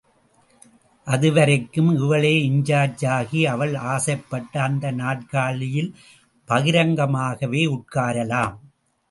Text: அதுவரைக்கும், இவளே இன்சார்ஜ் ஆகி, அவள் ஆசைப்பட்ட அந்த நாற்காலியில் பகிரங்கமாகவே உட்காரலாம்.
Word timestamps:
அதுவரைக்கும், 1.07 1.91
இவளே 1.97 2.31
இன்சார்ஜ் 2.49 3.03
ஆகி, 3.07 3.45
அவள் 3.45 3.75
ஆசைப்பட்ட 3.91 4.63
அந்த 4.63 4.91
நாற்காலியில் 4.91 5.91
பகிரங்கமாகவே 6.49 7.63
உட்காரலாம். 7.69 8.57